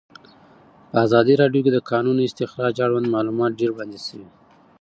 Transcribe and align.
په 0.89 0.95
ازادي 1.05 1.33
راډیو 1.41 1.63
کې 1.65 1.71
د 1.73 1.75
د 1.81 1.85
کانونو 1.91 2.21
استخراج 2.27 2.75
اړوند 2.85 3.07
معلومات 3.15 3.51
ډېر 3.59 3.69
وړاندې 3.73 3.99
شوي. 4.07 4.27